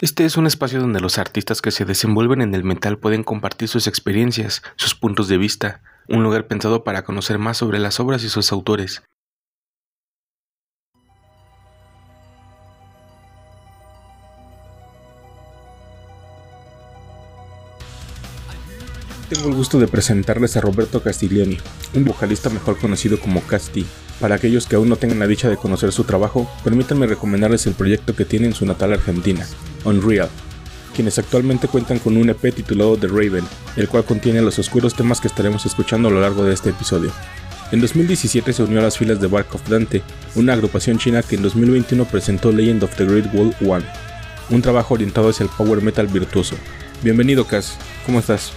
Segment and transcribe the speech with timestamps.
[0.00, 3.68] Este es un espacio donde los artistas que se desenvuelven en el metal pueden compartir
[3.68, 8.24] sus experiencias, sus puntos de vista, un lugar pensado para conocer más sobre las obras
[8.24, 9.02] y sus autores.
[19.30, 21.56] Tengo el gusto de presentarles a Roberto Castiglioni,
[21.94, 23.86] un vocalista mejor conocido como Casti.
[24.18, 27.74] Para aquellos que aún no tengan la dicha de conocer su trabajo, permítanme recomendarles el
[27.74, 29.46] proyecto que tiene en su natal Argentina,
[29.84, 30.28] Unreal,
[30.96, 33.44] quienes actualmente cuentan con un EP titulado The Raven,
[33.76, 37.12] el cual contiene los oscuros temas que estaremos escuchando a lo largo de este episodio.
[37.70, 40.02] En 2017 se unió a las filas de Bark of Dante,
[40.34, 43.84] una agrupación china que en 2021 presentó Legend of the Great Wall One,
[44.50, 46.56] un trabajo orientado hacia el power metal virtuoso.
[47.04, 48.52] Bienvenido, Cas, ¿cómo estás?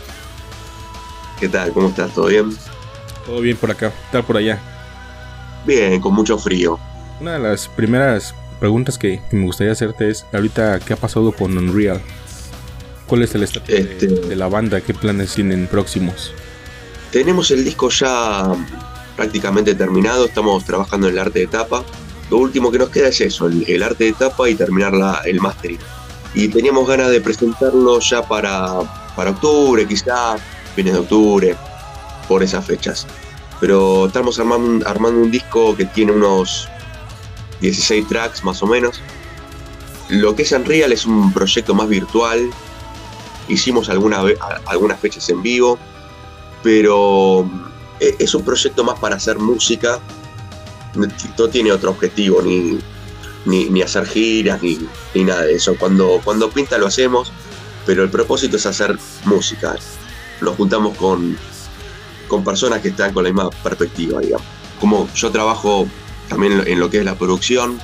[1.43, 1.73] ¿Qué tal?
[1.73, 2.13] ¿Cómo estás?
[2.13, 2.57] ¿Todo bien?
[3.25, 3.89] Todo bien por acá.
[3.89, 4.61] ¿Qué tal por allá?
[5.67, 6.79] Bien, con mucho frío.
[7.19, 11.57] Una de las primeras preguntas que, me gustaría hacerte es, ahorita, ¿qué ha pasado con
[11.57, 11.99] Unreal?
[13.07, 14.79] ¿Cuál es el estatus de, este la banda?
[14.79, 16.31] ¿Qué planes tienen próximos?
[17.11, 18.55] Tenemos el disco ya
[19.17, 21.83] prácticamente terminado, estamos trabajando en el arte de tapa.
[22.31, 25.41] Lo último que nos queda es eso, el, arte de tapa y terminar la, el
[25.41, 25.79] mastering.
[26.35, 28.79] Y teníamos ganas de presentarlo ya para,
[29.17, 30.37] para octubre, quizá
[30.75, 31.55] fines de octubre,
[32.27, 33.07] por esas fechas.
[33.59, 36.67] Pero estamos armando, armando un disco que tiene unos
[37.61, 38.99] 16 tracks más o menos.
[40.09, 42.49] Lo que es Unreal es un proyecto más virtual.
[43.47, 45.77] Hicimos algunas fechas en vivo,
[46.61, 47.49] pero
[47.99, 49.99] eh, es un proyecto más para hacer música.
[51.37, 52.79] No tiene otro objetivo, ni,
[53.45, 54.77] ni, hacer giras, ni,
[55.15, 55.75] ni, nada de eso.
[55.79, 57.31] Cuando, cuando pinta lo hacemos,
[57.85, 59.75] pero el propósito es hacer música
[60.41, 61.37] nos juntamos con,
[62.27, 64.45] con personas que están con la misma perspectiva, digamos.
[64.79, 65.87] Como yo trabajo
[66.27, 67.79] también en lo que es la producción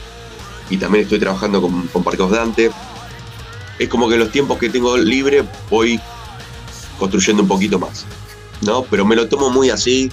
[0.70, 2.71] y también estoy trabajando con, con Parqueos Dante,
[3.80, 5.99] es como que los tiempos que tengo libre voy
[6.99, 8.05] construyendo un poquito más,
[8.61, 8.83] ¿no?
[8.83, 10.11] Pero me lo tomo muy así,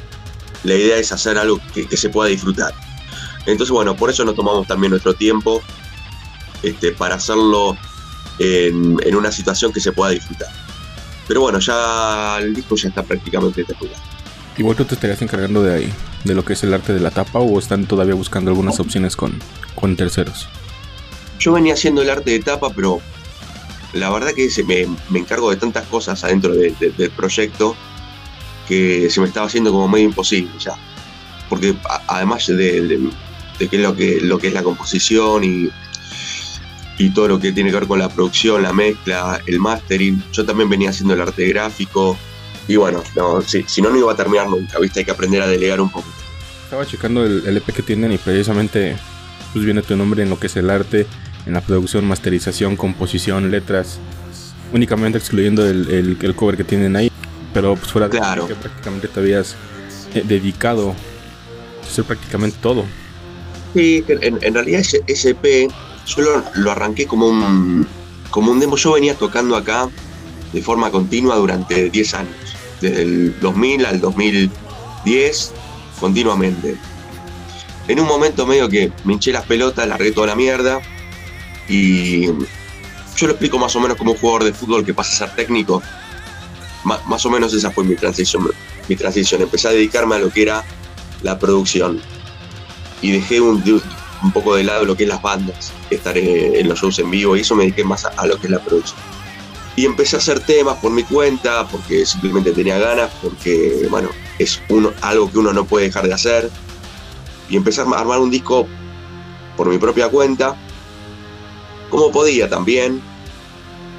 [0.63, 2.73] la idea es hacer algo que, se pueda disfrutar.
[3.47, 5.63] Entonces, bueno, por eso nos tomamos también nuestro tiempo
[6.63, 7.77] este, para hacerlo
[8.39, 10.66] en una situación que se pueda disfrutar.
[11.29, 14.03] Pero bueno, ya el disco ya está prácticamente terminado.
[14.57, 15.93] ¿Y vos tú te estarías encargando de ahí,
[16.25, 19.17] de lo que es el arte de la tapa, o están todavía buscando algunas opciones
[19.17, 19.39] con,
[19.75, 20.49] con terceros?
[21.39, 23.01] Yo venía haciendo el arte de tapa, pero
[23.93, 27.77] la verdad que se me, encargo de tantas cosas adentro del proyecto
[28.67, 30.75] que se me estaba haciendo como medio imposible ya.
[31.49, 31.77] Porque
[32.09, 33.11] además de,
[33.59, 35.71] de, que lo que lo que es la composición y
[36.99, 40.23] y todo lo que tiene que ver con la producción, la mezcla, el mastering.
[40.33, 42.17] Yo también venía haciendo el arte gráfico.
[42.69, 45.01] Y bueno, no, si, no, no iba a terminar nunca, ¿viste?
[45.01, 46.09] Hay que aprender a delegar un poco.
[46.65, 48.97] Estaba checando el, EP que tienen y precisamente
[49.53, 51.07] pues viene tu nombre en lo que es el arte,
[51.47, 54.01] en la producción, masterización, composición, letras,
[54.73, 57.13] únicamente excluyendo el, el, cover que tienen ahí.
[57.55, 58.49] Pero pues fuera de claro.
[58.49, 59.55] que prácticamente te habías
[60.15, 62.85] eh, dedicado a hacer prácticamente todo.
[63.75, 65.71] Sí, en, en realidad ese, ese EP
[66.07, 67.87] yo lo, arranqué como un,
[68.31, 68.77] como un demo.
[68.77, 69.89] Yo venía tocando acá
[70.53, 72.35] de forma continua durante 10 años,
[72.81, 75.53] desde el 2000 al 2010,
[76.01, 76.77] continuamente.
[77.89, 80.81] En un momento medio que me hinché las pelotas, largué toda la mierda
[81.69, 82.27] y
[83.17, 85.37] yo lo explico más o menos como un jugador de fútbol que pasa a ser
[85.37, 85.83] técnico.
[86.85, 88.49] más o menos esa fue mi transición,
[88.89, 89.43] mi transición.
[89.43, 90.65] Empecé a dedicarme a lo que era
[91.23, 92.01] la producción
[93.03, 93.63] y dejé un,
[94.27, 97.37] un poco de lado lo que es las bandas, estar en, los shows en vivo
[97.37, 99.01] y eso me dediqué más a, lo que es la producción.
[99.77, 104.61] Y empecé a hacer temas por mi cuenta, porque simplemente tenía ganas, porque, bueno, es
[104.69, 106.51] uno, algo que uno no puede dejar de hacer.
[107.49, 108.67] Y empecé a armar un disco
[109.57, 110.57] por mi propia cuenta,
[111.91, 113.01] como podía también.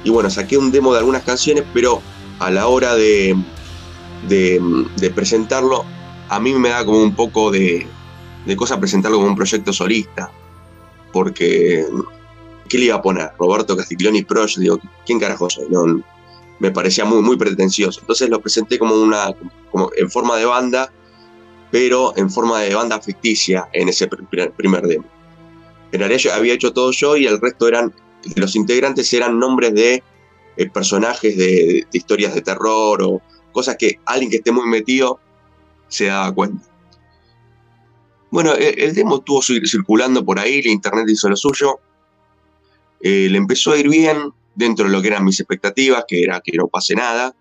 [0.04, 2.02] Y bueno, saqué un demo de algunas canciones, pero
[2.40, 3.36] a la hora de,
[4.26, 5.84] de presentarlo,
[6.28, 7.86] a mí me da como un poco de,
[8.44, 10.30] de cosa presentarlo como un proyecto solista,
[11.12, 11.84] porque
[12.68, 13.30] ¿qué le iba a poner?
[13.38, 15.66] Roberto Castiglioni Pro, yo digo, ¿quién carajo soy?
[16.58, 18.00] Me parecía muy, muy pretencioso.
[18.00, 19.34] Entonces lo presenté como una,
[19.70, 20.92] como en forma de banda,
[21.70, 25.06] pero en forma de banda ficticia en ese primer, demo.
[25.92, 27.94] En realidad había hecho todo yo y el resto eran,
[28.36, 30.02] los integrantes eran nombres de
[30.56, 35.20] eh, personajes de, historias de terror o cosas que alguien que esté muy metido
[35.88, 36.67] se daba cuenta.
[38.30, 41.80] Bueno, el, demo estuvo circulando por ahí, la internet hizo lo suyo.
[43.00, 46.40] Eh, le empezó a ir bien dentro de lo que eran mis expectativas, que era
[46.40, 47.34] que no pase nada.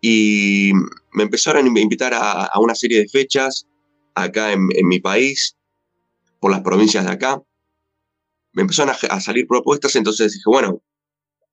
[0.00, 0.72] Y
[1.12, 3.66] me empezaron a invitar a, una serie de fechas
[4.14, 5.56] acá en, mi país,
[6.40, 7.42] por las provincias de acá.
[8.52, 10.82] Me empezaron a, salir propuestas, entonces dije, bueno,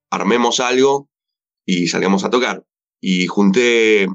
[0.09, 1.09] armemos algo
[1.65, 2.65] y salgamos a tocar.
[3.01, 4.07] Y junté,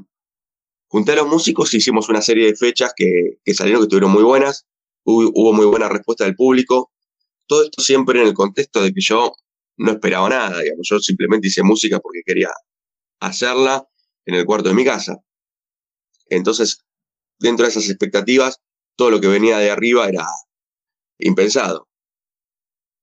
[0.91, 4.67] junté a los músicos, hicimos una serie de fechas que, salieron, que estuvieron muy buenas.
[5.03, 6.91] Hubo, muy buena respuesta del público.
[7.47, 9.31] Todo esto siempre en el contexto de que yo
[9.77, 10.61] no esperaba nada.
[10.81, 12.49] Yo simplemente hice música porque quería
[13.21, 13.87] hacerla
[14.25, 15.17] en el cuarto de mi casa.
[16.27, 16.83] Entonces,
[17.39, 18.59] dentro de esas expectativas,
[18.97, 20.27] todo lo que venía de arriba era
[21.19, 21.87] impensado.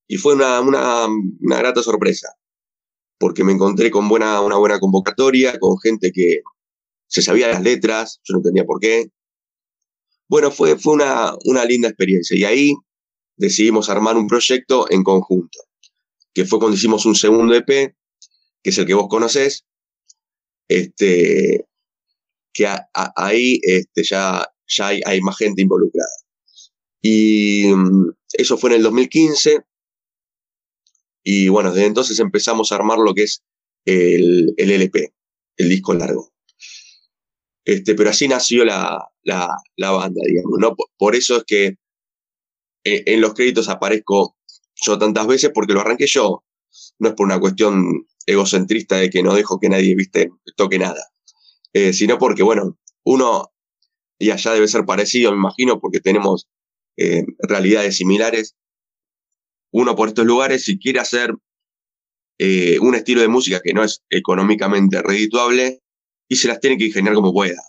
[0.07, 2.35] Y fue una, una, una grata sorpresa,
[3.17, 6.41] porque me encontré con buena, una buena convocatoria, con gente que
[7.09, 9.09] se sabía las letras, yo no entendía por qué.
[10.29, 12.73] Bueno, fue, fue una, una linda experiencia y ahí
[13.35, 15.59] decidimos armar un proyecto en conjunto,
[16.33, 19.65] que fue cuando hicimos un segundo EP, que es el que vos conocés,
[20.67, 21.65] este,
[22.53, 26.11] que ahí este, ya, ya hay, hay, más gente involucrada.
[27.01, 29.61] Y mm, eso fue en el 2015.
[31.23, 33.41] Y bueno, desde entonces empezamos a armar lo que es
[33.85, 35.13] el, el LP,
[35.57, 36.31] el disco largo.
[37.69, 40.57] Este, pero así nació la, la, banda, digamos.
[40.59, 40.75] ¿no?
[40.97, 41.65] Por, eso es que
[42.83, 44.35] en, en los créditos aparezco
[44.73, 46.43] yo tantas veces porque lo arranqué yo.
[46.97, 51.11] No es por una cuestión egocentrista de que no dejo que nadie, viste, toque nada.
[51.73, 53.51] Eh, sino porque, bueno, uno,
[54.17, 56.47] y allá debe ser parecido, me imagino, porque tenemos
[56.97, 58.55] eh, realidades similares.
[59.71, 61.35] Uno por estos lugares, si quiere hacer
[62.39, 65.83] eh, un estilo de música que no es económicamente redituable,
[66.29, 67.61] y se las tiene que ingeniar como pueda.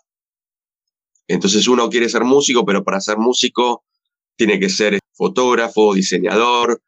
[1.26, 3.84] Entonces uno quiere ser músico, pero para ser músico
[4.36, 6.82] tiene que ser fotógrafo, diseñador,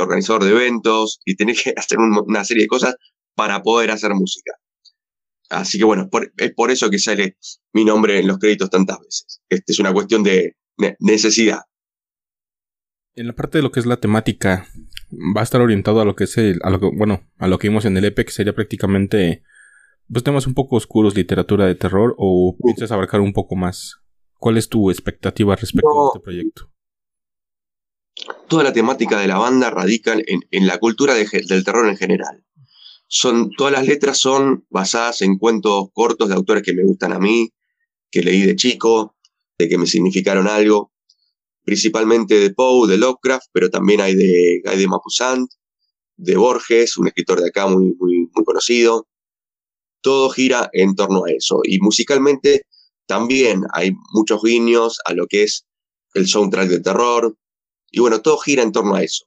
[0.00, 2.96] organizador de eventos, y tiene que hacer una serie de cosas
[3.34, 4.52] para poder hacer música.
[5.48, 6.08] Así que bueno,
[6.38, 7.36] es por eso que sale
[7.72, 9.42] mi nombre en los créditos tantas veces.
[9.48, 10.56] Este es una cuestión de
[10.98, 11.60] necesidad.
[13.14, 14.66] En la parte de lo que es la temática,
[15.12, 17.58] va a estar orientado a lo que es el, a lo que, bueno, a lo
[17.58, 19.42] que vimos en el EP, que sería prácticamente
[20.12, 23.96] pues temas un poco oscuros, literatura de terror, o piensas abarcar un poco más.
[24.38, 26.70] ¿Cuál es tu expectativa respecto a este proyecto?
[28.48, 32.46] Toda la temática de la banda radica en, la cultura del terror en general
[33.08, 37.18] son, todas las letras son basadas en cuentos cortos de autores que me gustan a
[37.18, 37.50] mí,
[38.10, 39.16] que leí de chico,
[39.58, 40.92] de que me significaron algo,
[41.64, 45.48] principalmente de Poe, de Lovecraft, pero también hay de, hay de Mapusant,
[46.16, 49.06] de Borges, un escritor de acá muy, muy, muy conocido.
[50.06, 51.62] Todo gira en torno a eso.
[51.64, 52.62] Y musicalmente
[53.06, 55.66] también hay muchos guiños a lo que es
[56.14, 57.36] el soundtrack de terror.
[57.90, 59.24] Y bueno, todo gira en torno a eso.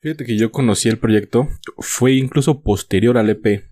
[0.00, 3.64] Fíjate que yo conocí el proyecto, fue incluso posterior al EP.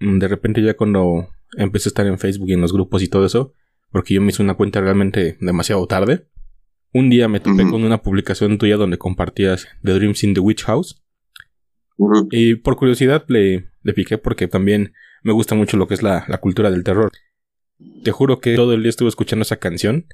[0.00, 3.08] Mm, de repente ya cuando empecé a estar en Facebook y en los grupos y
[3.08, 3.52] todo eso,
[3.90, 6.28] porque yo me hice una cuenta realmente demasiado tarde.
[6.94, 10.64] Un día me topé con una publicación tuya donde compartías The Dreams in the Witch
[10.64, 11.02] House.
[12.30, 16.24] Y por curiosidad le, le piqué porque también me gusta mucho lo que es la,
[16.28, 17.10] la cultura del terror.
[18.04, 20.06] Te juro que todo el día estuve escuchando esa canción.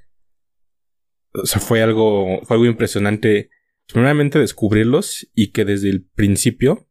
[1.32, 3.50] O sea, fue algo, fue algo impresionante
[3.86, 6.88] primeramente descubrirlos y que desde el principio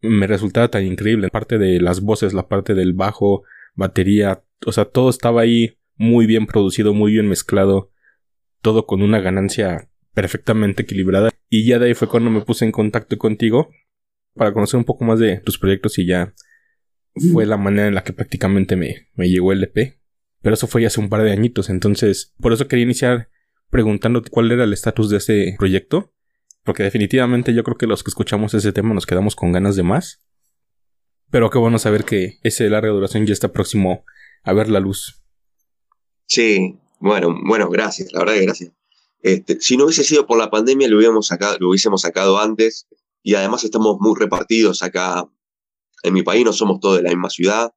[0.00, 1.26] me resultaba tan increíble.
[1.26, 3.44] La parte de las voces, la parte del bajo,
[3.74, 7.90] batería, o sea, todo estaba ahí muy bien producido, muy bien mezclado,
[8.60, 11.30] todo con una ganancia perfectamente equilibrada.
[11.48, 13.70] Y ya de ahí fue cuando me puse en contacto contigo
[14.38, 16.34] para conocer un poco más de tus proyectos y ya
[17.32, 19.98] fue la manera en la que prácticamente me, me llegó el EP.
[20.40, 23.28] Pero eso fue ya hace un par de añitos, entonces por eso quería iniciar
[23.68, 26.14] preguntándote cuál era el estatus de ese proyecto
[26.68, 29.82] porque definitivamente yo creo que los que escuchamos ese tema nos quedamos con ganas de
[29.82, 30.20] más.
[31.30, 34.04] Pero qué bueno saber que ese larga duración ya está próximo
[34.42, 35.22] a ver la luz.
[36.26, 38.72] Sí, bueno, bueno, gracias, la verdad que gracias.
[39.22, 42.86] Este, si no hubiese sido por la pandemia, lo, hubiéramos sacado, lo hubiésemos sacado antes.
[43.28, 45.28] Y además estamos muy repartidos acá
[46.02, 47.72] en mi país, no somos todos de la misma ciudad.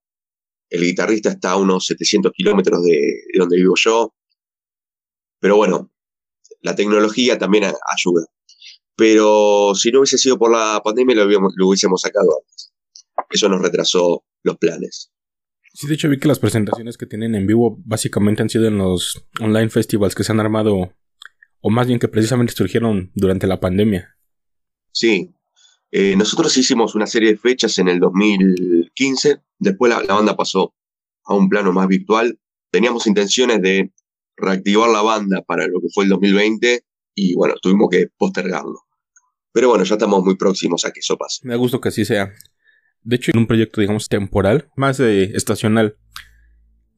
[0.70, 4.14] El guitarrista está a unos 700 kilómetros de, de donde vivo yo.
[5.40, 5.92] Pero bueno,
[6.62, 8.26] la tecnología también ayuda
[9.02, 11.26] pero si no hubiese sido por la pandemia lo,
[11.68, 12.72] hubiésemos sacado antes.
[13.32, 15.12] Eso nos retrasó los planes.
[15.74, 18.78] Sí, de hecho vi que las presentaciones que tienen en vivo básicamente han sido en
[18.78, 20.94] los online festivals que se han armado,
[21.62, 24.18] o más bien que precisamente surgieron durante la pandemia.
[24.92, 25.34] Sí,
[25.92, 30.74] eh, nosotros hicimos una serie de fechas en el 2015, después la, banda pasó
[31.26, 32.40] a un plano más virtual.
[32.72, 33.92] Teníamos intenciones de
[34.38, 38.80] reactivar la banda para lo que fue el 2020 y bueno, tuvimos que postergarlo.
[39.52, 41.42] Pero bueno, ya estamos muy próximos a que eso pase.
[41.44, 42.32] Me da gusto que así sea.
[43.04, 45.98] De hecho, en un proyecto, digamos, temporal, más estacional,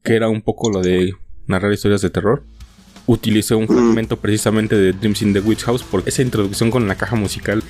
[0.04, 1.14] que era un poco lo de
[1.48, 2.44] narrar historias de terror.
[3.06, 6.94] utilicé un fragmento precisamente de Dreams in the Witch House porque esa introducción con la
[6.94, 7.62] caja musical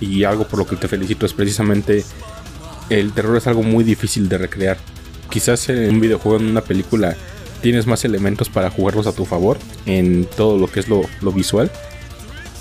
[0.00, 2.04] y algo por lo que te felicito es precisamente
[2.90, 4.78] el terror es algo muy difícil de recrear.
[5.30, 7.16] Quizás en un videojuego, en una película,
[7.60, 11.70] tienes más elementos para jugarlos a tu favor en todo lo que es lo, visual.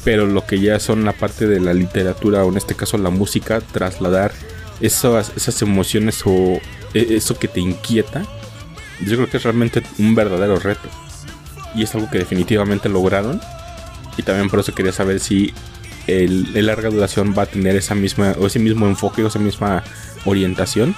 [0.04, 3.10] Pero lo que ya son la parte de la literatura, o en este caso la
[3.10, 4.32] música, trasladar
[4.80, 6.60] esas, esas emociones o
[6.94, 8.24] e, eso que te inquieta,
[9.06, 10.90] yo creo que es realmente un verdadero reto.
[11.76, 13.40] Y es algo que definitivamente lograron.
[14.18, 15.54] Y también por eso quería saber si
[16.08, 19.84] el, larga duración va a tener esa misma, o ese mismo enfoque o esa misma
[20.26, 20.96] orientación.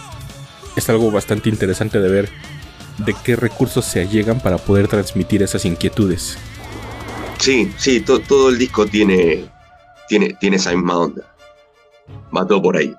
[0.76, 2.30] Es algo bastante interesante de ver
[3.00, 6.38] de qué recursos se allegan para poder transmitir esas inquietudes.
[7.40, 9.46] Sí, sí, todo el disco tiene,
[10.08, 11.24] tiene, tiene esa misma onda.
[12.36, 12.94] Va todo por ahí.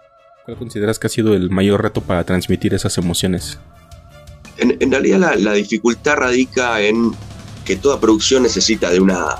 [0.44, 3.58] ¿Cuál consideras que ha sido el mayor reto para transmitir esas emociones?
[4.56, 7.12] En, realidad la, dificultad radica en
[7.64, 9.36] que toda producción necesita de una,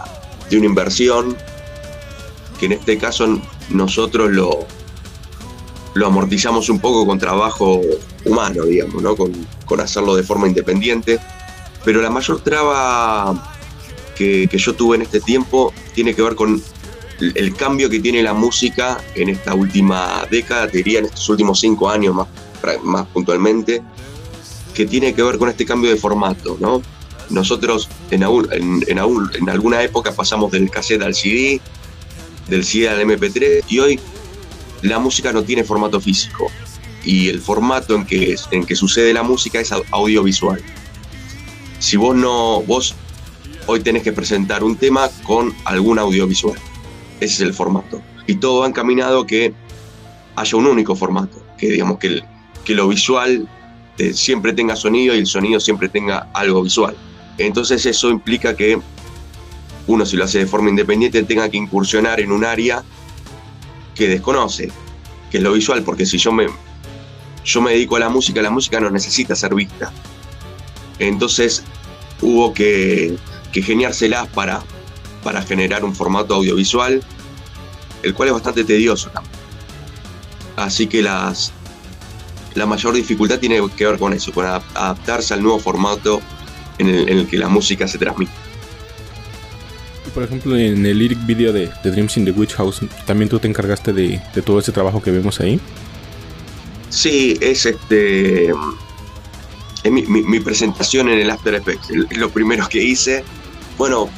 [0.49, 1.37] de una inversión,
[2.61, 3.41] que en este caso
[3.71, 4.67] nosotros lo,
[5.95, 7.81] lo amortizamos un poco con trabajo
[8.27, 9.17] humano, digamos, ¿no?
[9.17, 11.19] con, hacerlo de forma independiente.
[11.85, 13.55] Pero la mayor traba
[14.15, 16.63] que, yo tuve en este tiempo tiene que ver con
[17.21, 21.61] el, cambio que tiene la música en esta última década, te diría en estos últimos
[21.61, 22.29] cinco años más,
[22.83, 23.81] más puntualmente,
[24.75, 26.59] que tiene que ver con este cambio de formato.
[26.61, 26.83] ¿no?
[27.31, 31.61] Nosotros en, en, en alguna época pasamos del cassette al CD,
[32.49, 34.01] del CD al MP3 y hoy
[34.83, 36.51] la música no tiene formato físico
[37.05, 40.63] y el formato en que, en que sucede la música es audiovisual.
[41.79, 42.95] Si vos no, vos
[43.67, 46.59] hoy tenés que presentar un tema con algún audiovisual.
[47.21, 48.03] Ese es el formato.
[48.27, 49.55] Y todo va encaminado que
[50.37, 52.23] haya un único formato, que digamos que,
[52.65, 53.49] que lo visual
[53.99, 56.97] eh, siempre tenga sonido y el sonido siempre tenga algo visual.
[57.39, 58.81] Entonces eso implica que
[59.87, 62.83] uno si lo hace de forma independiente tenga que incursionar en un área
[63.95, 64.71] que desconoce,
[65.31, 66.47] que es lo visual, porque si yo me,
[67.45, 69.93] yo me dedico a la música, la música no necesita ser vista.
[70.99, 71.65] Entonces
[72.21, 73.17] hubo que,
[73.53, 74.63] que geniárselas para,
[75.23, 77.03] para generar un formato audiovisual,
[78.03, 79.35] el cual es bastante tedioso también.
[80.57, 81.53] Así que las,
[82.55, 86.21] la mayor dificultad tiene que ver con eso, con adaptarse al nuevo formato
[86.79, 88.40] en el, en el que la música se transmite.
[90.15, 93.47] Por ejemplo, en el lyric video de, Dreams in the Witch House, ¿también tú te
[93.47, 95.61] encargaste de, todo ese trabajo que vemos ahí?
[96.89, 98.49] Sí, es este.
[99.83, 101.91] Es mi, presentación en el After Effects.
[101.91, 103.25] Es lo primero que hice.
[103.79, 104.11] Bueno,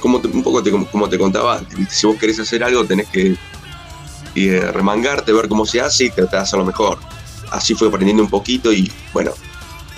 [0.00, 3.36] como un poco te, como, te contaba si vos querés hacer algo, tenés que
[4.72, 6.98] remangarte, ver cómo se hace y tratar de hacerlo mejor.
[7.50, 9.32] Así fue aprendiendo un poquito y bueno,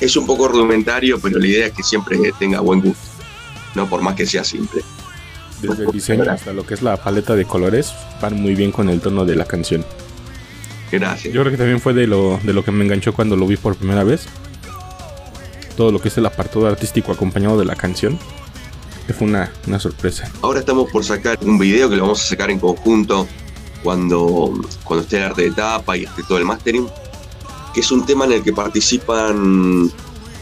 [0.00, 3.06] es un poco rudimentario, pero la idea es que siempre tenga buen gusto,
[3.74, 4.82] no por más que sea simple
[5.66, 8.88] desde el diseño hasta lo que es la paleta de colores, van muy bien con
[8.88, 9.84] el tono de la canción.
[10.90, 11.32] Gracias.
[11.34, 13.56] Yo creo que también fue de lo, de lo que me enganchó cuando lo vi
[13.56, 14.26] por primera vez.
[15.76, 18.18] Todo lo que es el apartado artístico acompañado de la canción.
[19.06, 20.30] Que fue una, sorpresa.
[20.40, 23.26] Ahora estamos por sacar un video que lo vamos a sacar en conjunto
[23.82, 24.54] cuando,
[24.84, 26.86] cuando esté el arte de tapa y esté todo el mastering.
[27.74, 29.90] Que es un tema en el que participan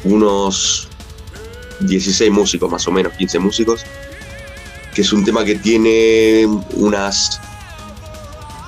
[0.04, 0.88] unos
[1.80, 3.84] 16 músicos, más o menos, 15 músicos
[4.94, 7.40] que es un tema que tiene unas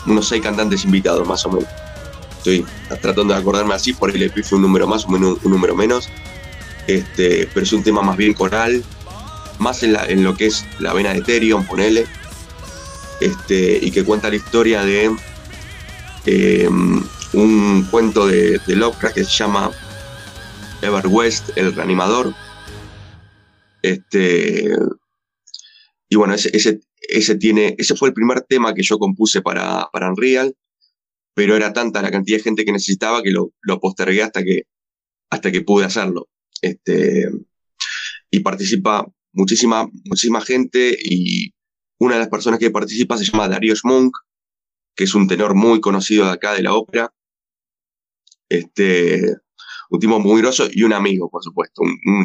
[0.06, 1.68] unos seis cantantes invitados más o menos.
[2.38, 2.64] Estoy
[3.00, 5.74] tratando de acordarme así, por el EP fue un número más o menos un número
[5.74, 6.08] menos.
[6.86, 8.84] Este, pero es un tema más bien coral,
[9.58, 12.06] más en, lo que es la vena de Ethereum, ponele.
[13.20, 15.10] Este, y que cuenta la historia de
[16.26, 17.02] em,
[17.32, 19.70] un cuento de, de Lovecraft que se llama
[20.82, 22.34] Ever West, el reanimador.
[23.80, 24.68] Este,
[26.14, 30.10] y bueno, ese, ese, tiene, ese fue el primer tema que yo compuse para, para
[30.10, 30.54] Unreal,
[31.34, 34.62] pero era tanta la cantidad de gente que necesitaba que lo, lo postergué hasta que,
[35.28, 36.28] hasta que pude hacerlo.
[36.62, 37.28] Este,
[38.30, 41.52] y participa muchísima, muchísima gente y
[41.98, 44.16] una de las personas que participa se llama Darío Monk,
[44.94, 47.12] que es un tenor muy conocido de acá de la ópera.
[48.48, 49.34] Este,
[49.90, 52.24] un tipo muy groso y un amigo, por supuesto, un, un.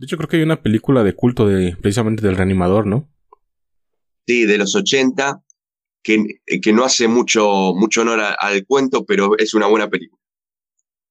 [0.00, 3.12] De hecho, creo que hay una película de culto de precisamente del reanimador, ¿no?
[4.26, 5.44] Sí, de los 80,
[6.02, 10.22] que, que no hace mucho, mucho honor al cuento, pero es una buena película.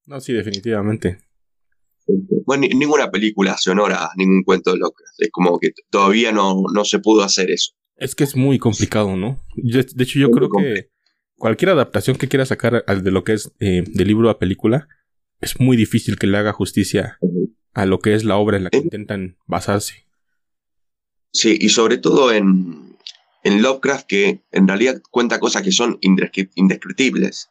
[0.07, 1.19] No, sí, definitivamente.
[2.47, 5.19] Bueno, ninguna película hace honor a ningún cuento de Lovecraft.
[5.19, 7.73] Es como que todavía no, no se pudo hacer eso.
[7.95, 9.39] Es que es muy complicado, ¿no?
[9.55, 10.89] De, hecho, yo creo que
[11.37, 14.87] cualquier adaptación que quiera sacar de lo que es eh, de libro a película,
[15.41, 17.19] es muy difícil que le haga justicia
[17.73, 20.05] a lo que es la obra en la que intentan basarse.
[21.31, 22.97] Sí, y sobre todo en,
[23.43, 27.49] en Lovecraft, que en realidad cuenta cosas que son indescriptibles.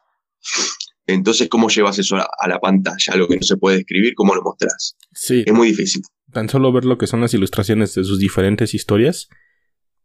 [1.07, 3.13] Entonces, ¿cómo llevas eso a, la pantalla?
[3.13, 4.95] Algo que no se puede describir, ¿cómo lo mostrás?
[5.11, 5.43] Sí.
[5.45, 6.03] Es muy difícil.
[6.31, 9.29] Tan solo ver lo que son las ilustraciones de sus diferentes historias,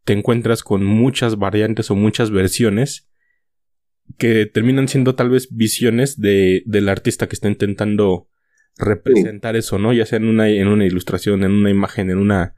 [0.03, 3.07] te encuentras con muchas variantes o muchas versiones
[4.17, 8.27] que terminan siendo tal vez visiones de, del artista que está intentando
[8.77, 9.93] representar eso, ¿no?
[9.93, 12.55] Ya sea en una, en una ilustración, en una imagen, en una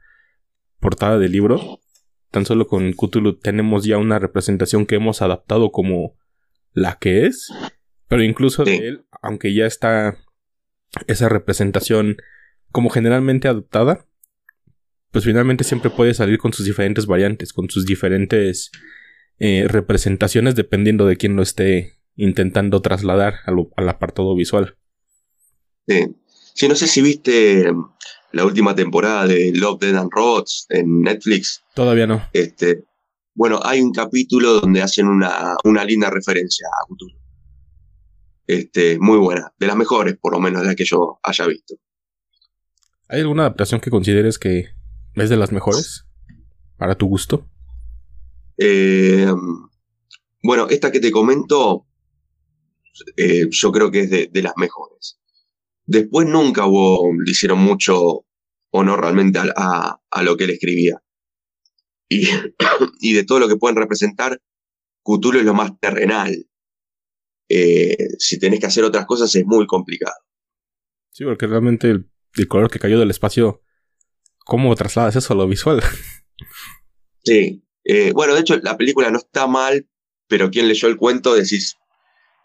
[0.80, 1.80] portada de libro.
[2.30, 6.16] Tan solo con Cthulhu tenemos ya una representación que hemos adaptado como
[6.72, 7.52] la que es.
[8.08, 10.18] Pero incluso de él, aunque ya está
[11.06, 12.16] esa representación
[12.70, 14.06] como generalmente adaptada,
[15.10, 18.70] pues finalmente siempre puede salir con sus diferentes variantes, con sus diferentes
[19.38, 24.77] eh, representaciones dependiendo de quién lo esté intentando trasladar al apartado visual.
[25.88, 26.06] Sí.
[26.54, 27.72] sí, no sé si viste
[28.32, 31.62] la última temporada de Love, Dead and Robots en Netflix.
[31.74, 32.22] Todavía no.
[32.32, 32.84] Este,
[33.34, 37.18] bueno, hay un capítulo donde hacen una, una linda referencia a Cthulhu.
[38.46, 41.74] Este, muy buena, de las mejores, por lo menos de las que yo haya visto.
[43.08, 44.68] ¿Hay alguna adaptación que consideres que
[45.14, 46.04] es de las mejores?
[46.76, 47.48] Para tu gusto.
[48.56, 49.32] Eh,
[50.42, 51.86] bueno, esta que te comento,
[53.16, 55.18] eh, yo creo que es de, de las mejores.
[55.88, 58.26] Después nunca hubo, le hicieron mucho
[58.70, 61.02] honor realmente a, a, lo que él escribía.
[62.10, 62.28] Y,
[63.00, 64.38] y, de todo lo que pueden representar,
[65.02, 66.46] Cthulhu es lo más terrenal.
[67.48, 70.14] Eh, si tenés que hacer otras cosas es muy complicado.
[71.10, 73.62] Sí, porque realmente el, el color que cayó del espacio,
[74.40, 75.82] ¿cómo trasladas eso a lo visual?
[77.24, 77.62] Sí.
[77.84, 79.86] Eh, bueno, de hecho, la película no está mal,
[80.28, 81.76] pero quien leyó el cuento decís,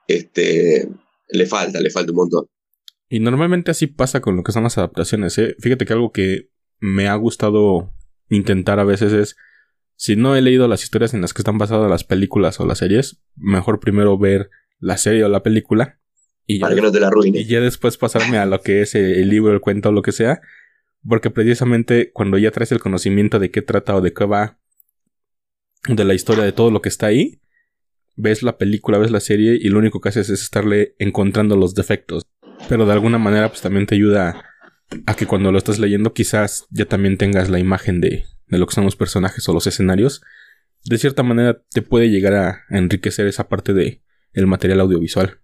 [0.08, 0.90] este,
[1.30, 2.50] le falta, le falta un montón.
[3.14, 5.38] Y normalmente así pasa con lo que son las adaptaciones.
[5.38, 5.56] ¿eh?
[5.60, 7.94] Fíjate que algo que me ha gustado
[8.28, 9.36] intentar a veces es,
[9.96, 12.80] si no he leído las historias en las que están basadas las películas o las
[12.80, 14.50] series, mejor primero ver
[14.80, 16.00] la serie o la película.
[16.48, 17.42] Y Para que no te la arruine.
[17.42, 20.12] Y ya después pasarme a lo que es el libro, el cuento o lo que
[20.12, 20.42] sea.
[21.08, 24.58] Porque precisamente cuando ya traes el conocimiento de qué trata o de qué va,
[25.88, 27.42] de la historia, de todo lo que está ahí,
[28.16, 31.76] ves la película, ves la serie y lo único que haces es estarle encontrando los
[31.76, 32.24] defectos
[32.70, 34.46] pero de alguna manera pues también te ayuda
[35.06, 38.68] a que cuando lo estás leyendo quizás ya también tengas la imagen de, de lo
[38.68, 40.22] que son los personajes o los escenarios.
[40.86, 44.02] De cierta manera te puede llegar a enriquecer esa parte de
[44.34, 45.40] el material audiovisual.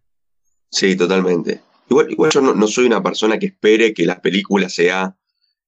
[0.69, 1.61] Sí, totalmente.
[1.89, 5.17] Igual, igual yo no, soy una persona que espere que la película sea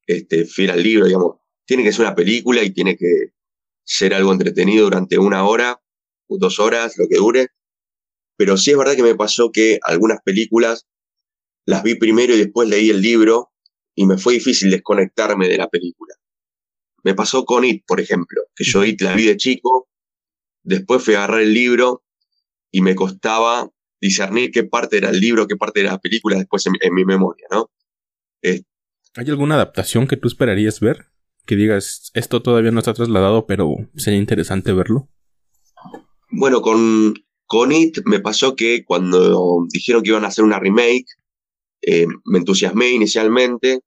[0.06, 1.38] este, fiel al libro, digamos.
[1.66, 3.34] Tiene que ser una película y tiene que
[3.84, 5.82] ser algo entretenido durante una hora,
[6.28, 7.48] dos horas, lo que dure.
[8.38, 10.88] Pero sí es verdad que me pasó que algunas películas
[11.66, 13.52] las vi primero y después leí el libro
[13.96, 16.16] y me fue difícil desconectarme de la película.
[17.04, 19.90] Me pasó con It, por ejemplo, que yo It la vi de chico,
[20.64, 22.04] después fui a agarrar el libro
[22.72, 23.70] y me costaba
[24.00, 27.48] discernir qué parte era el libro, qué parte era la película después en, mi memoria,
[27.52, 27.70] ¿no?
[28.44, 31.08] ¿Hay alguna adaptación que tú esperarías ver?
[31.46, 35.10] Que digas, esto todavía no está trasladado, pero sería interesante verlo.
[36.30, 37.14] Bueno, con,
[37.46, 41.08] con It me pasó que cuando dijeron que iban a hacer una remake,
[41.82, 43.82] eh, me entusiasmé inicialmente.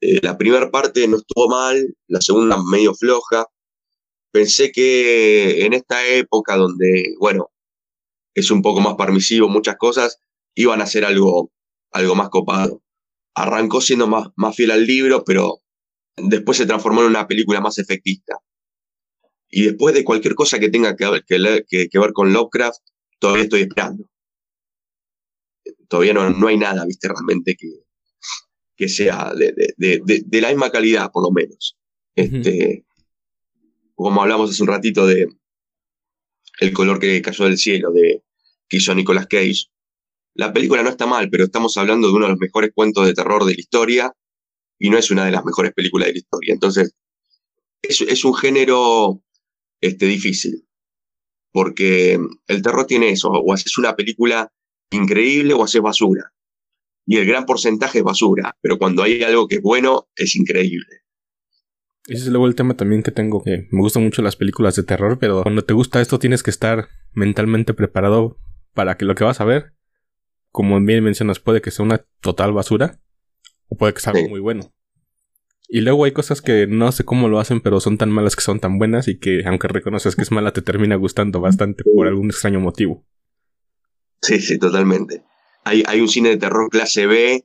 [0.00, 3.46] Eh, la primera parte no estuvo mal, la segunda medio floja.
[4.30, 7.50] Pensé que en esta época donde, bueno,
[8.34, 10.20] es un poco más permisivo muchas cosas,
[10.54, 11.50] iban a hacer algo,
[11.92, 12.82] algo más copado.
[13.34, 15.60] Arrancó siendo más, más fiel al libro, pero
[16.16, 18.38] después se transformó en una película más efectista.
[19.50, 21.22] Y después de cualquier cosa que tenga que,
[21.68, 22.80] que, que ver con Lovecraft,
[23.18, 24.08] todavía estoy esperando
[25.88, 27.68] todavía no, no hay nada, viste, realmente que,
[28.76, 29.74] que sea de, de,
[30.04, 31.76] de, de, la misma calidad, por lo menos.
[32.14, 32.84] Este,
[33.94, 35.28] Como hablamos hace un ratito de
[36.60, 38.22] El color que cayó del cielo, de
[38.68, 39.66] que hizo Nicolas Cage.
[40.34, 43.14] La película no está mal, pero estamos hablando de uno de los mejores cuentos de
[43.14, 44.12] terror de la historia
[44.78, 46.52] y no es una de las mejores películas de la historia.
[46.52, 46.94] Entonces,
[47.82, 49.22] es, es un género
[49.80, 50.66] este, difícil,
[51.50, 54.52] porque el terror tiene eso, o haces una película
[54.90, 56.32] increíble o haces basura.
[57.06, 61.02] Y el gran porcentaje es basura, pero cuando hay algo que es bueno, es increíble.
[62.06, 64.82] Ese es luego el tema también que tengo, que me gustan mucho las películas de
[64.82, 68.38] terror, pero cuando te gusta esto tienes que estar mentalmente preparado
[68.72, 69.74] para que lo que vas a ver,
[70.50, 72.98] como bien mencionas, puede que sea una total basura
[73.68, 74.72] o puede que sea algo muy bueno.
[75.68, 78.42] Y luego hay cosas que no sé cómo lo hacen, pero son tan malas que
[78.42, 82.06] son tan buenas y que aunque reconoces que es mala te termina gustando bastante por
[82.06, 83.04] algún extraño motivo.
[84.22, 85.22] Sí, sí, totalmente.
[85.64, 87.44] Hay, hay un cine de terror clase B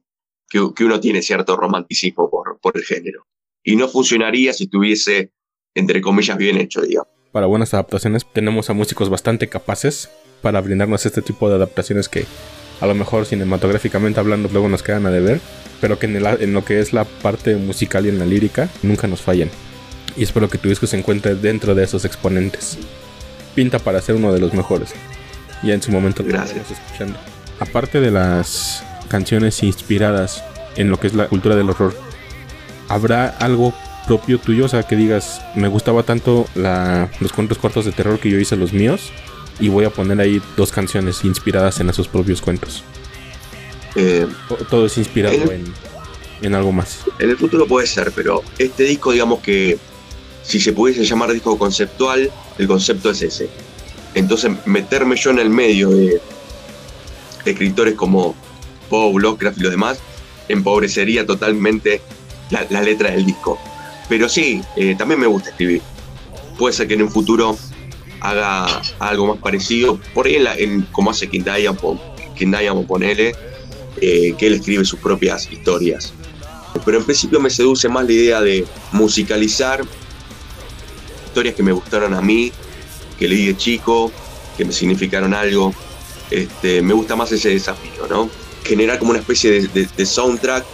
[0.49, 3.27] que, uno tiene cierto romanticismo por, por el género.
[3.63, 5.31] Y no funcionaría si estuviese,
[5.73, 7.11] entre comillas, bien hecho, digamos.
[7.31, 10.11] Para buenas adaptaciones tenemos a músicos bastante capaces
[10.43, 12.25] para brindarnos este tipo de adaptaciones que
[12.79, 15.39] a lo mejor cinematográficamente hablando luego nos quedan a deber,
[15.81, 19.21] pero que en, lo que es la parte musical y en la lírica nunca nos
[19.21, 19.49] fallan.
[20.15, 22.77] Y espero que tu disco se encuentre dentro de esos exponentes.
[23.55, 24.93] Pinta para ser uno de los mejores.
[25.63, 26.71] Ya en su momento Gracias.
[26.71, 27.17] escuchando.
[27.59, 30.43] Aparte de las canciones inspiradas
[30.75, 31.95] en lo que es la cultura del horror,
[32.89, 33.73] ¿habrá algo
[34.07, 34.65] propio tuyo?
[34.65, 38.55] O sea, que digas, me gustaba tanto los cuentos cortos de terror que yo hice
[38.55, 39.11] los míos,
[39.59, 42.83] y voy a poner ahí dos canciones inspiradas en esos propios cuentos.
[43.95, 44.27] Eh,
[44.69, 45.35] todo es inspirado
[46.41, 46.99] en, algo más.
[47.19, 49.77] En el futuro puede ser, pero este disco, digamos que
[50.43, 53.49] si se pudiese llamar disco conceptual, el concepto es ese.
[54.15, 56.21] Entonces, meterme yo en el medio de,
[57.45, 58.35] escritores como
[58.89, 59.99] Poe, Lovecraft y los demás,
[60.47, 62.01] empobrecería totalmente
[62.49, 63.59] la, letra del disco.
[64.07, 65.81] Pero sí, eh, también me gusta escribir.
[66.57, 67.57] Puede ser que en un futuro
[68.21, 69.99] haga algo más parecido.
[70.13, 73.35] Por ahí, en, como hace Diamond, ponele,
[74.01, 76.13] eh, que él escribe sus propias historias.
[76.85, 79.83] Pero en principio me seduce más la idea de musicalizar
[81.25, 82.51] historias que me gustaron a mí,
[83.17, 84.11] que leí de chico,
[84.57, 85.73] que me significaron algo.
[86.31, 88.29] Este, me gusta más ese desafío, ¿no?
[88.63, 90.65] Generar como una especie de, soundtrack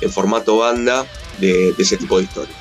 [0.00, 1.06] en formato banda
[1.38, 2.56] de, de, ese tipo de historias.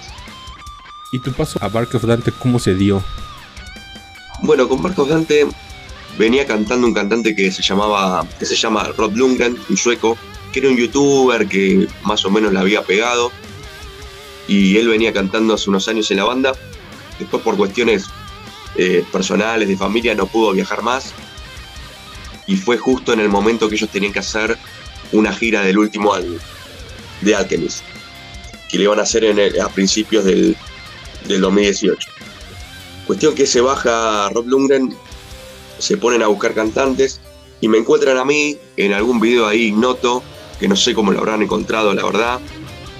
[1.11, 3.03] ¿Y tu paso a Bark of Dante cómo se dio?
[4.41, 5.47] Bueno, con Marcos Dante
[6.17, 10.17] venía cantando un cantante que se llamaba, que se llama Rob Lundgren, un sueco,
[10.51, 13.31] que era un youtuber que más o menos la había pegado.
[14.47, 16.53] Y él venía cantando hace unos años en la banda.
[17.19, 18.05] Después por cuestiones
[18.75, 21.13] eh, personales, de familia, no pudo viajar más.
[22.45, 24.57] Y fue justo en el momento que ellos tenían que hacer
[25.11, 26.37] una gira del último álbum
[27.21, 27.83] de Alchemist,
[28.69, 30.55] que le iban a hacer en a principios del,
[31.27, 32.09] del 2018.
[33.05, 34.95] Cuestión que se baja Rob Lundgren,
[35.79, 37.21] se ponen a buscar cantantes
[37.61, 40.23] y me encuentran a mí en algún video ahí ignoto,
[40.59, 42.39] que no sé cómo lo habrán encontrado, la verdad.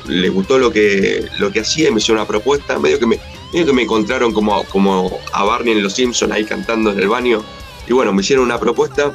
[0.08, 2.80] Les gustó lo que, lo que hacía y me hicieron una propuesta.
[2.80, 3.20] Medio que me,
[3.52, 7.44] que me encontraron como, como a Barney en Los Simpsons ahí cantando en el baño.
[7.88, 9.14] Y bueno, me hicieron una propuesta.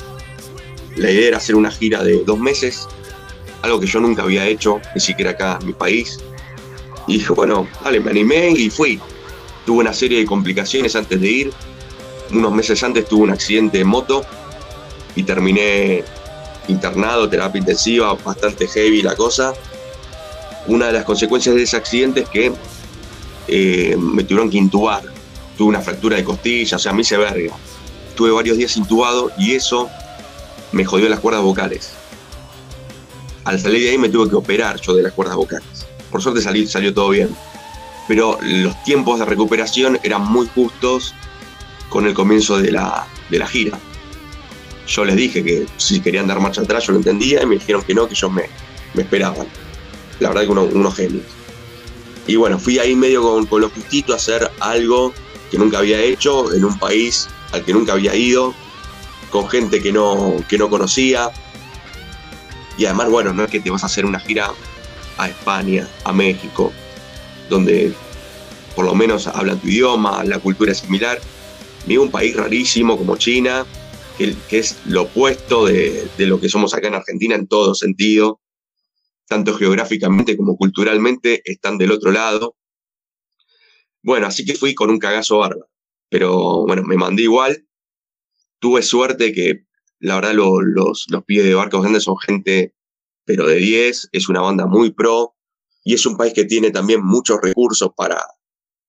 [0.96, 2.86] La idea era hacer una gira de dos meses,
[3.62, 6.18] algo que yo nunca había hecho, ni siquiera acá en mi país.
[7.06, 9.00] Y dije, bueno, dale, me animé y fui.
[9.64, 11.52] Tuve una serie de complicaciones antes de ir.
[12.30, 14.24] Unos meses antes tuve un accidente de moto
[15.14, 16.04] y terminé
[16.68, 19.52] internado, terapia intensiva, bastante heavy la cosa.
[20.66, 22.52] Una de las consecuencias de ese accidente es que
[23.48, 25.02] eh, me tuvieron que intubar.
[25.56, 27.54] Tuve una fractura de costilla, o sea, me hice verga.
[28.14, 29.88] Tuve varios días intubado y eso
[30.72, 31.92] me jodió las cuerdas vocales.
[33.44, 35.86] Al salir de ahí me tuve que operar yo de las cuerdas vocales.
[36.10, 37.34] Por suerte salió todo bien
[38.08, 41.14] pero los tiempos de recuperación eran muy justos
[41.88, 43.06] con el comienzo de la,
[43.50, 43.78] gira.
[44.86, 47.82] Yo les dije que si querían dar marcha atrás yo lo entendía y me dijeron
[47.82, 48.44] que no, que ellos me,
[48.94, 49.46] me esperaban.
[50.20, 51.24] La verdad que unos genios.
[52.26, 55.12] Y bueno, fui ahí medio con, con lo justito a hacer algo
[55.50, 58.54] que nunca había hecho en un país al que nunca había ido,
[59.30, 61.30] con gente que no, que no conocía.
[62.78, 64.50] Y además, bueno, no es que te vas a hacer una gira
[65.18, 66.72] a España, a México,
[67.50, 67.92] donde
[68.74, 71.20] por lo menos hablan tu idioma, la cultura es similar.
[71.86, 73.66] Ni un país rarísimo como China,
[74.16, 78.40] que, es lo opuesto de, lo que somos acá en Argentina en todo sentido,
[79.32, 82.54] tanto geográficamente como culturalmente, están del otro lado.
[84.02, 85.70] Bueno, así que fui con un cagazo bárbaro,
[86.10, 87.66] pero bueno, me mandé igual.
[88.58, 89.64] Tuve suerte que
[90.00, 92.74] la verdad los, los pibes de Barcos Grandes son gente,
[93.24, 95.34] pero de 10, es una banda muy pro,
[95.82, 98.22] y es un país que tiene también muchos recursos para,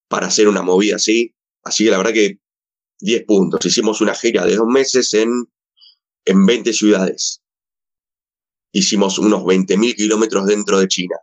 [0.09, 1.33] para hacer una movida así.
[1.63, 2.39] Así que la verdad que
[2.99, 3.65] 10 puntos.
[3.65, 5.31] Hicimos una gira de dos meses en,
[6.25, 7.42] en 20 ciudades.
[8.73, 11.15] Hicimos unos 20.000 kilómetros dentro de China.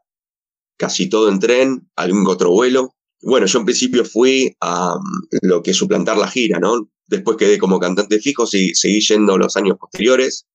[0.79, 2.95] Casi todo en tren, algún otro vuelo.
[3.21, 6.89] Bueno, yo en principio fui a mm, lo que es suplantar la gira, ¿no?
[7.07, 10.47] Después quedé como cantante fijo, y seguí yendo los años posteriores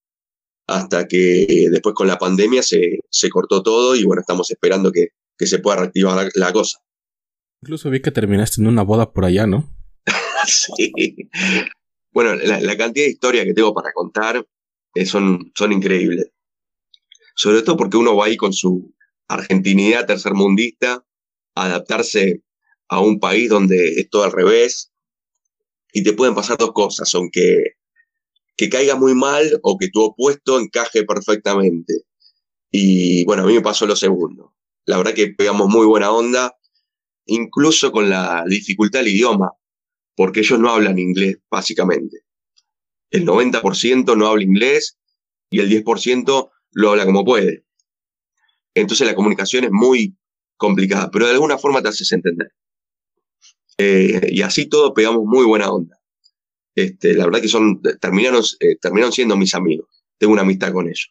[0.67, 5.10] hasta que después con la pandemia se, se cortó todo y bueno, estamos esperando que,
[5.38, 6.79] que se pueda reactivar la, cosa.
[7.62, 9.69] Incluso vi que terminaste en una boda por allá, ¿no?
[10.47, 10.91] sí.
[12.12, 14.45] Bueno, la, cantidad de historias que tengo para contar
[14.95, 16.31] eh, son, son increíbles.
[17.36, 18.93] Sobre todo porque uno va ahí con su
[19.28, 21.06] argentinidad tercermundista,
[21.56, 22.41] a adaptarse
[22.88, 24.91] a un país donde es todo al revés,
[25.93, 27.76] y te pueden pasar dos cosas, aunque
[28.58, 32.04] que caiga muy mal o que tu opuesto encaje perfectamente.
[32.71, 34.54] Y bueno, a mí me pasó lo segundo.
[34.86, 36.58] La verdad que pegamos muy buena onda,
[37.26, 39.52] incluso con la dificultad del idioma,
[40.15, 42.24] porque ellos no hablan inglés, básicamente.
[43.10, 44.98] El 90% no habla inglés
[45.50, 47.65] y el 10% lo habla como puede.
[48.75, 50.15] Entonces la comunicación es muy
[50.57, 52.51] complicada, pero de alguna forma te haces entender.
[53.77, 55.97] Eh, y así todo pegamos muy buena onda.
[56.75, 59.88] Este, la verdad que son, terminaron, eh, terminaron siendo mis amigos.
[60.17, 61.09] Tengo una amistad con ellos.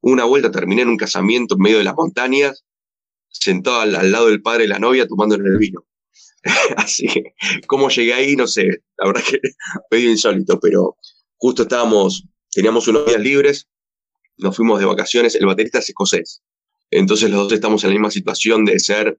[0.00, 2.64] Una vuelta terminé en un casamiento en medio de las montañas,
[3.28, 5.86] sentado al, lado del padre de la novia tomando el vino.
[6.76, 7.34] Así que,
[7.66, 8.36] ¿cómo llegué ahí?
[8.36, 8.82] No sé.
[8.96, 9.40] La verdad que
[9.90, 10.96] medio insólito, pero
[11.36, 13.68] justo estábamos, teníamos unos días libres,
[14.38, 15.34] nos fuimos de vacaciones.
[15.34, 16.42] El baterista es escocés.
[16.90, 19.18] Entonces los dos estamos en la misma situación de ser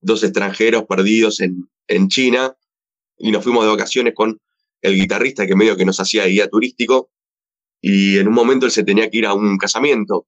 [0.00, 2.56] dos extranjeros perdidos en, en China
[3.18, 4.40] y nos fuimos de vacaciones con
[4.80, 7.10] el guitarrista que medio que nos hacía guía turístico
[7.80, 10.26] y en un momento él se tenía que ir a un casamiento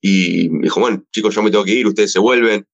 [0.00, 2.66] y me dijo, bueno, chicos, yo me tengo que ir, ustedes se vuelven.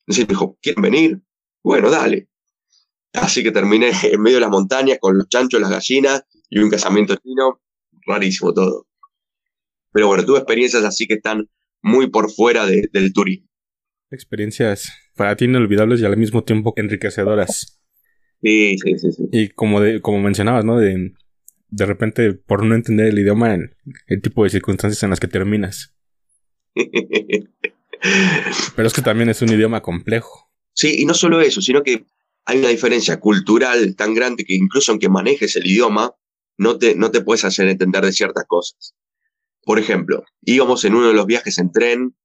[0.00, 1.22] Entonces me dijo, ¿quieren venir?
[1.64, 2.28] Bueno, dale.
[3.14, 6.68] Así que terminé en medio de las montañas con los chanchos, las gallinas y un
[6.68, 7.62] casamiento chino,
[8.06, 8.87] rarísimo todo.
[9.92, 11.48] Pero bueno, tuve experiencias así que están
[11.82, 13.48] muy por fuera del turismo.
[14.10, 17.80] Experiencias para ti inolvidables y al mismo tiempo enriquecedoras.
[18.42, 19.28] Sí, sí, sí, sí.
[19.32, 20.78] Y como, de, como mencionabas, ¿no?
[20.78, 21.12] De,
[21.70, 23.74] de repente, por no entender el idioma, en
[24.06, 25.94] el tipo de circunstancias en las que terminas.
[28.76, 30.50] Pero es que también es un idioma complejo.
[30.72, 32.06] Sí, y no solo eso, sino que
[32.44, 36.14] hay una diferencia cultural tan grande que incluso aunque manejes el idioma,
[36.56, 38.94] no te, no te puedes hacer entender de ciertas cosas.
[39.68, 42.16] Por ejemplo, íbamos en uno de los viajes en tren,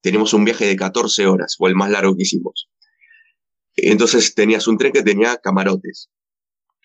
[0.00, 2.70] tenemos un viaje de 14 horas, o el más largo que hicimos.
[3.74, 6.08] Entonces tenías un tren que tenía camarotes.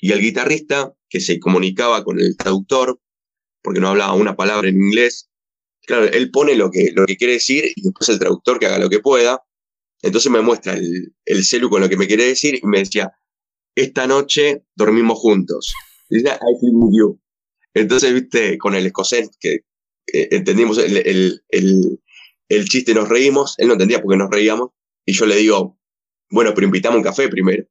[0.02, 3.00] Y el guitarrista, que se comunicaba con el traductor,
[3.62, 5.30] porque no hablaba una palabra en inglés,
[5.86, 8.80] claro, él pone lo que, lo que quiere decir y después el traductor que haga
[8.80, 9.44] lo que pueda.
[10.02, 13.12] Entonces me muestra el, el celu con lo que me quiere decir y me decía,
[13.76, 15.72] esta noche dormimos juntos.
[16.10, 17.27] Dice, I feel with you.
[17.78, 19.66] Entonces, viste, con el escocés, que
[20.12, 21.42] eh, entendimos el,
[22.66, 24.72] chiste, nos reímos, él no entendía por qué nos reíamos,
[25.06, 25.78] y yo le digo,
[26.32, 27.66] bueno, pero invitamos un café primero.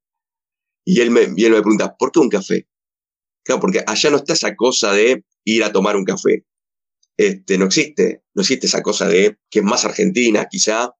[0.84, 2.68] Y él me, y me pregunta, ¿por qué un café?
[3.44, 6.44] Claro, porque allá no está esa cosa de ir a tomar un café.
[7.16, 10.94] Este, no existe, no existe esa cosa de, que es más argentina, quizá,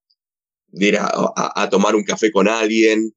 [0.66, 3.14] de ir a, tomar un café con alguien.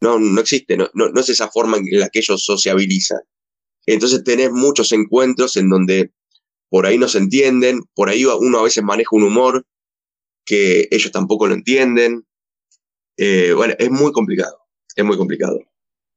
[0.00, 3.20] No, no existe, no, no, no es esa forma en la que ellos sociabilizan.
[3.94, 6.12] Entonces tenés muchos encuentros en donde
[6.68, 9.66] por ahí no se entienden, por ahí uno a veces maneja un humor
[10.44, 12.26] que ellos tampoco lo entienden.
[13.16, 14.58] Eh, bueno, es muy complicado,
[14.94, 15.58] es muy complicado.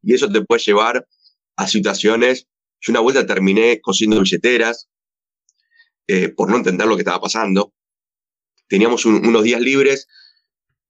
[0.03, 1.07] Y eso te puede llevar
[1.55, 2.45] a situaciones.
[2.81, 4.89] Yo una vuelta terminé cosiendo billeteras
[6.07, 7.73] eh, por no entender lo que estaba pasando.
[8.67, 10.09] Teníamos unos días libres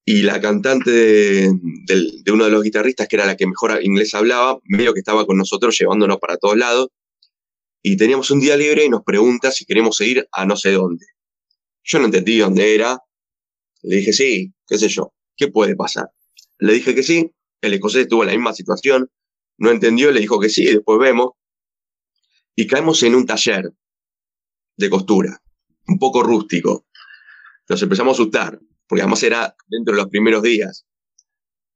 [0.05, 4.59] y la cantante de, uno de los guitarristas, que era la que mejor inglés hablaba,
[4.63, 6.89] medio que estaba con nosotros llevándonos para todos lados.
[7.83, 11.05] Y teníamos un día libre y nos pregunta si queremos ir a no sé dónde.
[11.83, 12.99] Yo no entendí dónde era.
[13.83, 16.09] Le dije, sí, qué sé yo, ¿qué puede pasar?
[16.59, 19.09] Le dije que sí, el escocés estuvo en la misma situación,
[19.57, 21.31] no entendió, le dijo que sí, después vemos.
[22.55, 23.71] Y caemos en un taller
[24.77, 25.41] de costura,
[25.87, 26.85] un poco rústico.
[27.67, 28.59] Nos empezamos a asustar
[28.91, 30.85] porque además era dentro de los primeros días.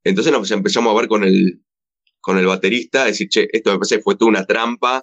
[0.04, 1.64] Entonces nos empezamos a ver con el,
[2.20, 5.02] con el baterista, decir, che, esto me parece fue toda una trampa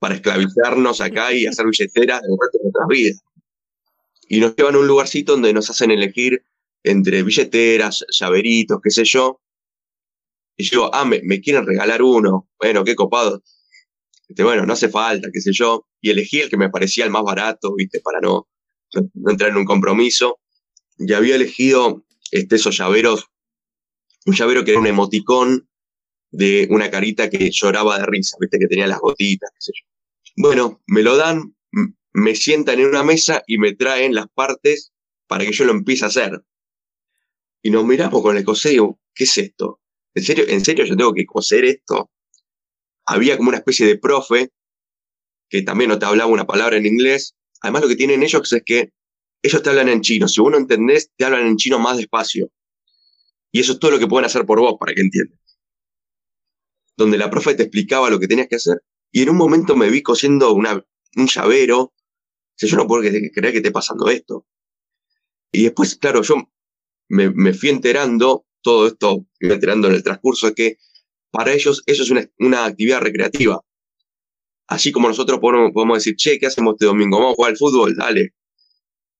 [0.00, 3.24] para esclavizarnos acá y hacer billeteras el resto de nuestras vidas.
[4.28, 6.42] Y nos llevan a un lugarcito donde nos hacen elegir
[6.82, 9.40] entre billeteras, llaveritos, qué sé yo.
[10.56, 12.48] Y yo, ah, me, quieren regalar uno.
[12.58, 13.44] Bueno, qué copado.
[14.28, 15.86] Este, bueno, no hace falta, qué sé yo.
[16.00, 18.48] Y elegí el que me parecía el más barato, viste, para no,
[19.14, 20.40] no entrar en un compromiso
[20.98, 23.26] y había elegido este, esos llaveros,
[24.24, 25.68] un llavero que era un emoticón
[26.30, 29.86] de una carita que lloraba de risa, viste, que tenía las gotitas, qué sé yo.
[30.36, 31.56] Bueno, me lo dan,
[32.12, 34.92] me sientan en una mesa y me traen las partes
[35.26, 36.42] para que yo lo empiece a hacer.
[37.62, 39.80] Y nos miramos con el coser y digo, ¿qué es esto?
[40.14, 42.10] ¿En serio, ¿En serio yo tengo que coser esto?
[43.06, 44.50] Había como una especie de profe
[45.48, 47.36] que también no te hablaba una palabra en inglés.
[47.60, 48.92] Además lo que tienen ellos es que
[49.46, 50.28] ellos te hablan en chino.
[50.28, 52.50] Si vos no entendés, te hablan en chino más despacio.
[53.52, 55.38] Y eso es todo lo que pueden hacer por vos para que entiendas.
[56.96, 58.82] Donde la profe te explicaba lo que tenías que hacer.
[59.12, 61.80] Y en un momento me vi cosiendo un llavero.
[61.80, 64.46] O yo no puedo creer que esté pasando esto.
[65.52, 66.36] Y después, claro, yo
[67.08, 70.78] me, fui enterando, todo esto, me enterando en el transcurso, de que
[71.30, 73.60] para ellos eso es una, actividad recreativa.
[74.66, 77.18] Así como nosotros podemos, decir, che, ¿qué hacemos este domingo?
[77.18, 77.94] ¿Vamos a jugar al fútbol?
[77.94, 78.35] Dale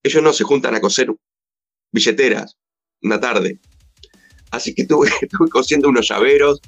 [0.07, 1.13] ellos no se juntan a coser
[1.91, 2.57] billeteras
[3.01, 3.59] una tarde.
[4.51, 5.09] Así que estuve,
[5.51, 6.61] cosiendo unos llaveros,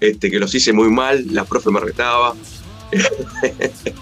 [0.00, 2.34] este, que los hice muy mal, la profe me retaba.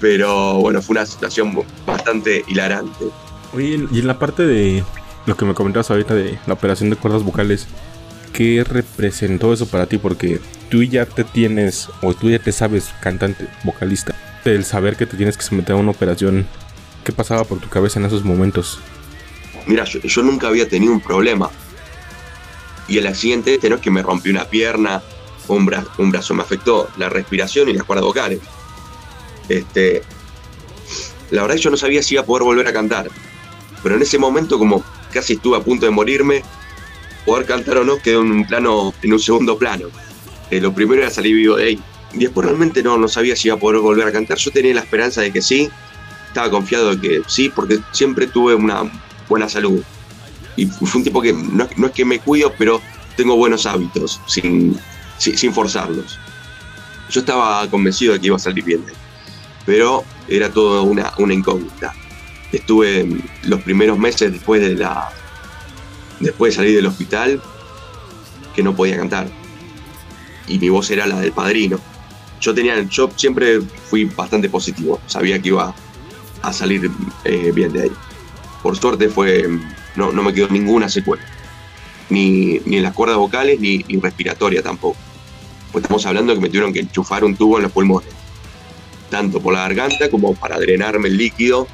[0.00, 3.06] Pero bueno, fue una situación bastante hilarante.
[3.52, 4.84] Oye, y en la parte de
[5.26, 7.66] lo que me comentabas ahorita de la operación de cuerdas vocales,
[8.32, 9.98] ¿qué representó eso para ti?
[9.98, 10.40] Porque
[10.70, 14.14] tú ya te tienes, o tú ya te sabes cantante, vocalista,
[14.44, 16.46] el saber que te tienes que someter a una operación,
[17.04, 18.80] ¿qué pasaba por tu cabeza en esos momentos?
[19.66, 21.50] Mira, yo, nunca había tenido un problema.
[22.88, 25.02] Y el accidente este no es que me rompí una pierna,
[25.48, 28.40] un, un brazo, me afectó la respiración y las cuerdas vocales.
[29.48, 30.02] Este,
[31.30, 33.08] la verdad yo no sabía si iba a poder volver a cantar.
[33.82, 36.42] Pero en ese momento, como casi estuve a punto de morirme,
[37.24, 39.88] poder cantar o no quedó en un plano, en un segundo plano.
[40.50, 41.80] Eh, lo primero era salir vivo de ahí.
[42.12, 44.38] Y después realmente no, no sabía si iba a poder volver a cantar.
[44.38, 45.70] Yo tenía la esperanza de que sí,
[46.34, 48.90] estaba confiado de que sí, porque siempre tuve una
[49.28, 49.80] buena salud.
[50.56, 52.80] Y fue un tipo que no, es que me cuido, pero
[53.16, 54.76] tengo buenos hábitos, sin,
[55.18, 56.18] sin, forzarlos.
[57.08, 58.84] Yo estaba convencido de que iba a salir bien,
[59.64, 61.94] pero era todo una, una incógnita.
[62.50, 63.06] Estuve
[63.44, 65.10] los primeros meses después de la
[66.18, 67.40] después de salir del hospital
[68.56, 69.28] que no podía cantar.
[70.48, 71.78] Y mi voz era la del padrino.
[72.40, 75.74] Yo tenía, yo siempre fui bastante positivo, sabía que iba
[76.46, 76.90] a salir
[77.24, 77.92] eh, bien de ahí.
[78.62, 79.48] Por suerte fue,
[79.96, 81.24] no, no me quedó ninguna secuela,
[82.08, 84.96] ni, ni en las cuerdas vocales ni, ni respiratoria tampoco.
[85.72, 88.10] Pues estamos hablando que me tuvieron que enchufar un tubo en los pulmones,
[89.10, 91.66] tanto por la garganta como para drenarme el líquido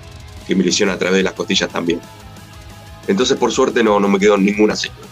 [0.46, 2.00] que me lo hicieron a través de las costillas también.
[3.06, 5.08] Entonces, por suerte, no, no me quedó ninguna secuela.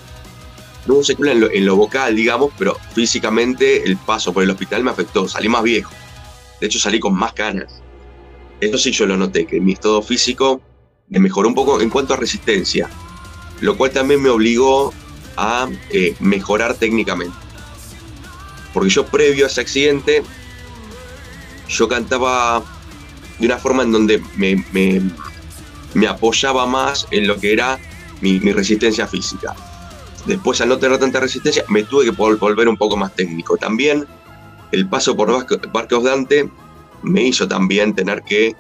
[0.87, 4.51] No hubo secuela en lo, en lo, vocal, digamos, pero físicamente el paso por el
[4.51, 5.29] hospital me afectó.
[5.29, 5.93] Salí más viejo.
[6.61, 7.83] De hecho, salí con más canas.
[8.61, 10.61] Eso sí yo lo noté, que mi estado físico
[11.09, 12.89] me mejoró un poco en cuanto a resistencia,
[13.61, 14.93] lo cual también me obligó
[15.37, 17.37] a eh, mejorar técnicamente.
[18.75, 20.23] Porque yo previo a ese accidente,
[21.69, 22.63] yo cantaba
[23.39, 27.79] de una forma en donde me, apoyaba más en lo que era
[28.21, 29.55] mi, resistencia física.
[30.27, 33.57] Después, al no tener tanta resistencia, me tuve que volver un poco más técnico.
[33.57, 34.07] También
[34.73, 36.51] el paso por Barcos Dante
[37.03, 38.55] me hizo también tener que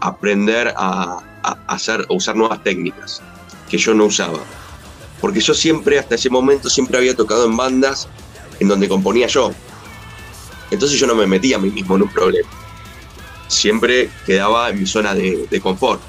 [0.00, 1.22] aprender a,
[1.66, 3.22] hacer, usar nuevas técnicas
[3.68, 4.40] que yo no usaba.
[5.20, 8.08] Porque yo siempre, hasta ese momento, siempre había tocado en bandas
[8.58, 9.52] en donde componía yo.
[10.70, 12.48] Entonces yo no me metía a mí mismo en un problema.
[13.48, 16.00] Siempre quedaba en mi zona de, confort.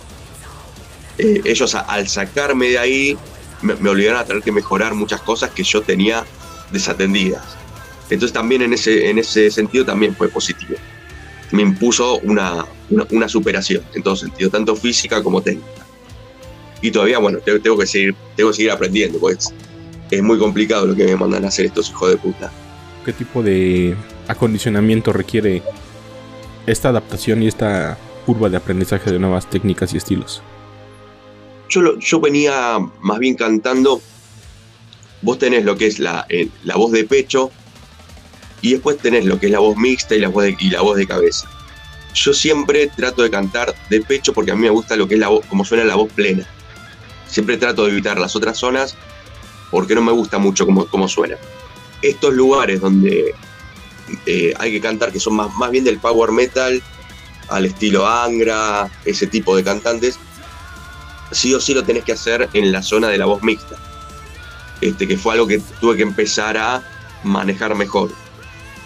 [1.18, 3.18] Eh, ellos al sacarme de ahí
[3.62, 6.26] me, me, obligaron a tener que mejorar muchas cosas que yo tenía
[6.72, 7.44] desatendidas.
[8.10, 10.76] Entonces también en ese, en ese sentido también fue positivo
[11.54, 15.86] me impuso una, una, superación en todo sentido, tanto física como técnica.
[16.82, 19.54] Y todavía, bueno, tengo, que, seguir, tengo que seguir aprendiendo, pues
[20.10, 22.52] es muy complicado lo que me mandan a hacer estos hijos de puta.
[23.06, 23.96] ¿Qué tipo de
[24.28, 25.62] acondicionamiento requiere
[26.66, 30.42] esta adaptación y esta curva de aprendizaje de nuevas técnicas y estilos?
[31.70, 34.02] Yo, yo venía más bien cantando,
[35.22, 37.52] vos tenés lo que es la, eh, la voz de pecho,
[38.64, 40.82] y después tenés lo que es la voz mixta y la voz de, y la
[40.82, 41.50] voz de cabeza.
[42.16, 45.20] Yo siempre trato de cantar de pecho porque a mí me gusta lo que es
[45.20, 46.48] la voz, como suena la voz plena.
[47.28, 48.96] Siempre trato de evitar las otras zonas
[49.70, 51.36] porque no me gusta mucho cómo, cómo suena.
[52.02, 53.36] Estos lugares donde
[54.26, 56.82] eh, hay que cantar que son más, más bien del power metal,
[57.50, 60.18] al estilo Angra, ese tipo de cantantes,
[61.32, 63.76] sí o sí lo tenés que hacer en la zona de la voz mixta.
[64.80, 66.82] Este, que fue algo que tuve que empezar a
[67.24, 68.23] manejar mejor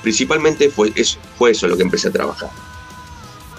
[0.01, 2.49] principalmente fue eso, lo que empecé a trabajar.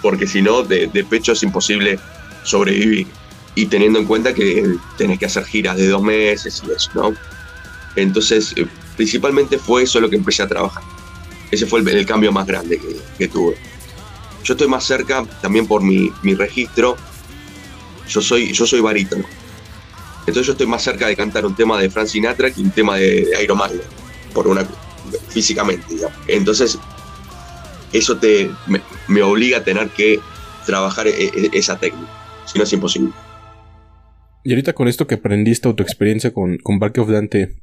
[0.03, 1.99] Porque si no, de, pecho es imposible
[2.45, 3.07] sobrevivir.
[3.55, 7.15] Y teniendo en cuenta que tenés que hacer giras de dos meses y eso, ¿no?
[7.97, 10.83] Entonces, eh, principalmente fue eso lo que empecé a trabajar.
[11.51, 12.81] Ese fue el, cambio más grande
[13.19, 13.57] que, tuve.
[14.45, 16.97] Yo estoy más cerca, también por mi, registro,
[18.09, 19.25] yo soy, yo soy barítono.
[20.21, 22.97] Entonces yo estoy más cerca de cantar un tema de Frank Sinatra que un tema
[22.97, 23.81] de, de Iron Maiden,
[24.35, 24.65] por una
[25.29, 25.85] físicamente,
[26.27, 26.79] Entonces,
[27.93, 28.51] eso te,
[29.09, 30.21] me, obliga a tener que
[30.67, 32.09] trabajar e, e, esa técnica,
[32.47, 33.13] si no es imposible.
[34.45, 37.63] Y ahorita con esto que aprendiste o tu experiencia con, con Bark of Dante,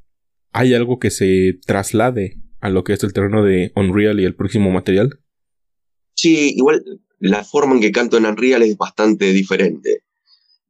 [0.52, 4.36] ¿hay algo que se traslade a lo que es el terreno de Unreal y el
[4.36, 5.20] próximo material?
[6.16, 6.84] Sí, igual
[7.20, 10.04] la forma en que canto en Unreal es bastante diferente.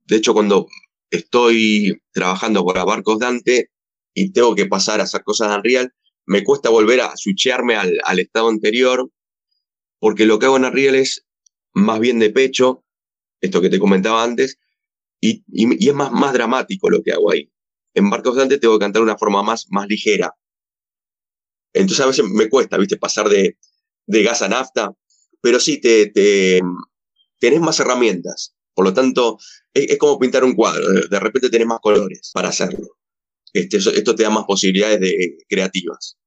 [0.05, 0.67] De hecho, cuando
[1.09, 3.69] estoy trabajando para Bark of Dante
[4.13, 5.93] y tengo que pasar a hacer cosas en Unreal,
[6.25, 9.09] me cuesta volver a switchearme al, estado anterior,
[9.99, 11.25] porque lo que hago en Unreal es
[11.73, 12.83] más bien de pecho,
[13.41, 14.57] esto que te comentaba antes,
[15.21, 17.51] y, y, es más, más dramático lo que hago ahí.
[17.93, 20.35] En Barcos Dante tengo que cantar de una forma más, más ligera.
[21.73, 22.97] Entonces a veces me cuesta, ¿viste?
[22.97, 23.57] Pasar de,
[24.05, 24.93] de gas a nafta,
[25.41, 26.61] pero sí, te, te,
[27.39, 28.55] tenés más herramientas.
[28.73, 29.37] Por lo tanto,
[29.73, 30.87] es, como pintar un cuadro.
[31.09, 32.97] De, repente tenés más colores para hacerlo.
[33.55, 36.17] Este, esto te da más posibilidades de, creativas.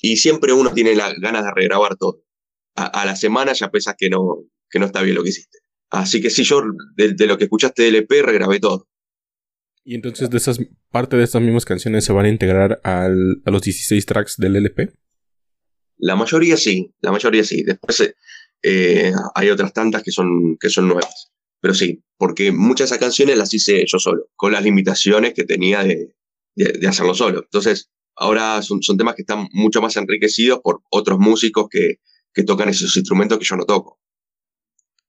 [0.00, 2.22] Y siempre uno tiene las ganas de regrabar todo.
[2.74, 5.58] A, la semana ya pensás que no, que no está bien lo que hiciste.
[5.90, 6.62] Así que sí, yo
[6.96, 8.88] de, lo que escuchaste del EP regrabé todo.
[9.84, 10.58] Y entonces de esas,
[10.90, 14.56] parte de estas mismas canciones se van a integrar al, a los 16 tracks del
[14.56, 14.90] LP.
[15.98, 17.62] La mayoría sí, la mayoría sí.
[17.62, 18.14] Después
[18.62, 21.30] eh, hay otras tantas que son, que son nuevas.
[21.64, 25.44] Pero sí, porque muchas de esas canciones las hice yo solo, con las limitaciones que
[25.44, 26.14] tenía de,
[26.54, 27.40] de, hacerlo solo.
[27.40, 32.00] Entonces, ahora son, son, temas que están mucho más enriquecidos por otros músicos que,
[32.34, 33.98] que tocan esos instrumentos que yo no toco.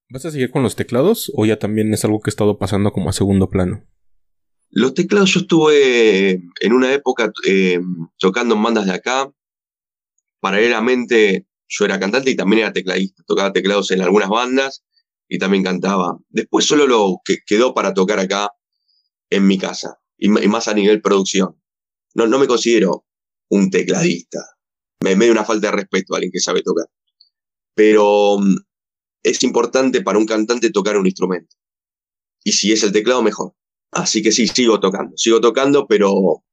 [0.08, 2.94] ¿Vas a seguir con los teclados o ya también es algo que ha estado pasando
[2.94, 3.86] como a segundo plano?
[4.70, 7.82] Los teclados yo estuve en una época eh,
[8.18, 9.30] tocando en bandas de acá.
[10.40, 13.24] Paralelamente yo era cantante y también era tecladista.
[13.28, 14.86] Tocaba teclados en algunas bandas
[15.28, 16.18] y también cantaba.
[16.30, 18.50] Después solo lo que quedó para tocar acá
[19.30, 21.62] en mi casa y, más a nivel producción.
[22.14, 23.06] No, no me considero
[23.50, 24.40] un tecladista.
[25.02, 26.86] Me, me da una falta de respeto a alguien que sabe tocar.
[27.74, 28.56] Pero mm,
[29.24, 31.56] es importante para un cantante tocar un instrumento.
[32.44, 33.54] Y si es el teclado, mejor.
[33.92, 35.18] Así que sí, sigo tocando.
[35.18, 36.44] Sigo tocando, pero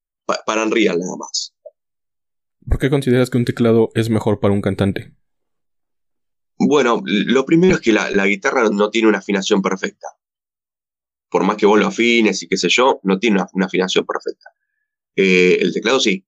[0.46, 1.54] para Unreal nada más.
[2.66, 5.14] ¿Por qué consideras que un teclado es mejor para un cantante?
[6.64, 10.06] Bueno, lo primero es que la, guitarra no tiene una afinación perfecta.
[11.28, 14.50] Por más que vos lo afines y qué sé yo, no tiene una, afinación perfecta.
[15.16, 16.24] Eh, el teclado sí.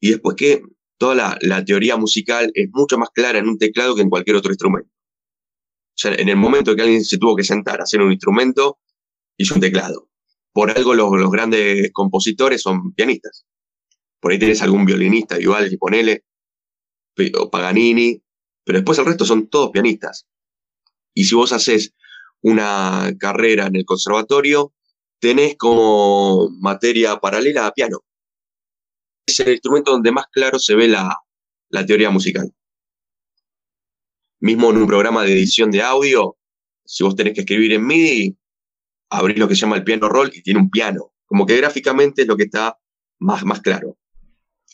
[0.00, 0.62] Y después que
[0.98, 4.50] toda la, teoría musical es mucho más clara en un teclado que en cualquier otro
[4.50, 4.90] instrumento.
[4.90, 8.78] O sea, en el momento que alguien se tuvo que sentar a hacer un instrumento,
[9.36, 10.08] hizo un teclado.
[10.52, 13.46] Por algo los, grandes compositores son pianistas.
[14.18, 16.24] Por ahí tenés algún violinista, igual, y ponele,
[17.52, 18.23] Paganini,
[18.64, 20.26] pero después el resto son todos pianistas.
[21.14, 21.94] Y si vos haces
[22.42, 24.72] una carrera en el conservatorio,
[25.20, 28.00] tenés como materia paralela a piano.
[29.26, 31.16] Es el instrumento donde más claro se ve la,
[31.70, 32.52] la teoría musical.
[34.40, 36.36] Mismo en un programa de edición de audio,
[36.84, 38.36] si vos tenés que escribir en MIDI,
[39.10, 41.12] abrís lo que se llama el piano roll y tiene un piano.
[41.24, 42.78] Como que gráficamente es lo que está
[43.18, 43.96] más, más claro.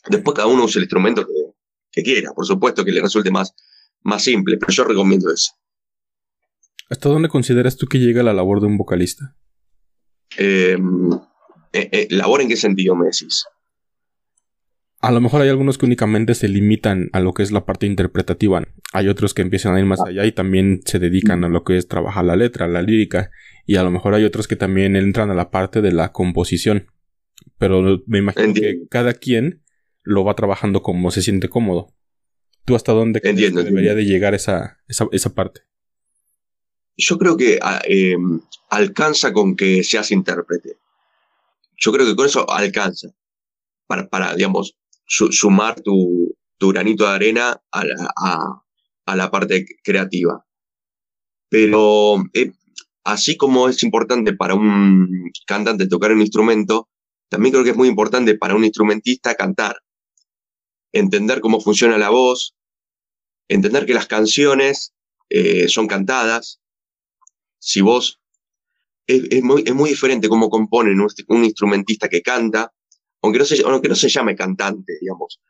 [0.08, 1.26] Después cada uno usa el instrumento
[1.92, 3.54] que, quiera, por supuesto que le resulte más,
[4.02, 5.52] más simple, pero yo recomiendo eso.
[6.88, 9.36] ¿Hasta dónde consideras tú que llega la labor de un vocalista?
[10.36, 11.12] Em,
[11.72, 13.44] eh, eh, ¿Labor en qué sentido me decís?
[15.00, 17.86] A lo mejor hay algunos que únicamente se limitan a lo que es la parte
[17.86, 18.62] interpretativa.
[18.92, 21.78] Hay otros que empiezan a ir más allá y también se dedican a lo que
[21.78, 23.30] es trabajar la letra, la lírica.
[23.64, 26.88] Y a lo mejor hay otros que también entran a la parte de la composición.
[27.56, 29.62] Pero me imagino que cada quien
[30.02, 31.94] lo va trabajando como se siente cómodo.
[32.64, 35.62] ¿Tú hasta dónde debería de llegar esa, esa, parte?
[36.96, 40.76] Yo creo que ah, em, alcanza con que seas intérprete.
[41.76, 43.08] Yo creo que con eso alcanza
[43.86, 48.62] para, para digamos, sumar tu, tu, granito de arena a la,
[49.06, 50.44] a, la parte creativa.
[51.48, 52.52] Pero eh,
[53.02, 56.88] así como es importante para un cantante tocar un instrumento,
[57.28, 59.76] también creo que es muy importante para un instrumentista cantar
[60.92, 62.54] entender cómo funciona la voz,
[63.48, 64.94] entender que las canciones
[65.28, 66.60] eh, son cantadas.
[67.58, 68.20] Si vos,
[69.06, 72.72] es, muy, es, muy, diferente cómo compone un, instrumentista que canta,
[73.22, 75.40] aunque no, se, aunque no se llame cantante, digamos,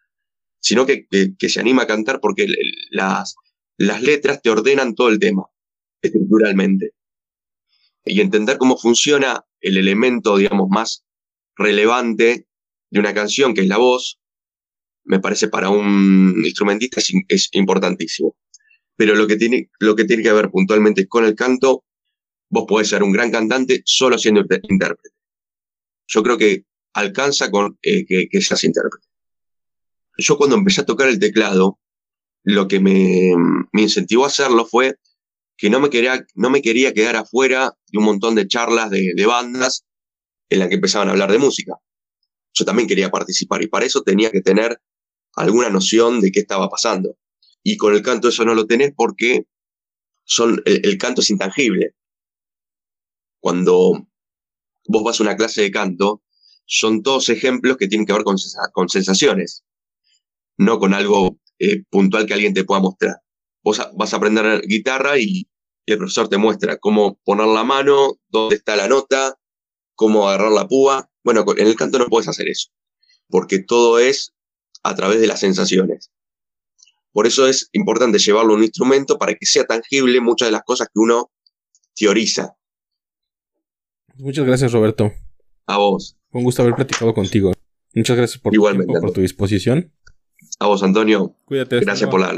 [0.60, 2.46] sino que, que, se anima a cantar porque
[2.90, 3.36] las,
[3.76, 5.44] las letras te ordenan todo el tema,
[6.02, 6.92] estructuralmente.
[8.04, 11.04] Y entender cómo funciona el elemento, digamos, más
[11.56, 12.46] relevante
[12.90, 14.19] de una canción, que es la voz,
[15.04, 18.36] me parece para un instrumentista es, importantísimo.
[18.96, 21.84] Pero lo que, tiene, lo que tiene que ver puntualmente con el canto,
[22.50, 25.16] vos podés ser un gran cantante solo siendo intérprete.
[26.06, 29.06] Yo creo que alcanza con eh, que, seas intérprete.
[30.18, 31.78] Yo cuando empecé a tocar el teclado,
[32.42, 33.32] lo que me,
[33.72, 34.96] incentivó a hacerlo fue
[35.56, 39.12] que no me, quería, no me quería quedar afuera de un montón de charlas de,
[39.14, 39.84] de bandas
[40.50, 41.74] en las que empezaban a hablar de música.
[42.52, 44.80] Yo también quería participar y para eso tenía que tener
[45.36, 47.16] alguna noción de qué estaba pasando.
[47.62, 49.46] Y con el canto eso no lo tenés porque
[50.24, 51.94] son, el, canto es intangible.
[53.40, 54.06] Cuando
[54.86, 56.22] vos vas a una clase de canto,
[56.66, 58.36] son todos ejemplos que tienen que ver con,
[58.72, 59.64] con sensaciones,
[60.56, 63.16] no con algo eh, puntual que alguien te pueda mostrar.
[63.62, 65.48] Vos vas a aprender guitarra y,
[65.84, 69.36] y el profesor te muestra cómo poner la mano, dónde está la nota,
[69.94, 71.10] cómo agarrar la púa.
[71.24, 72.70] Bueno, en el canto no puedes hacer eso,
[73.28, 74.32] porque todo es
[74.82, 76.10] a través de las sensaciones.
[77.12, 80.62] Por eso es importante llevarlo a un instrumento para que sea tangible muchas de las
[80.62, 81.30] cosas que uno
[81.94, 82.54] teoriza.
[84.16, 85.12] Muchas gracias, Roberto.
[85.66, 86.16] A vos.
[86.32, 87.52] Un gusto haber platicado contigo.
[87.94, 89.92] Muchas gracias por, Tu, tiempo, por tu disposición.
[90.60, 91.34] A vos, Antonio.
[91.44, 91.80] Cuídate.
[91.80, 92.32] Gracias por la,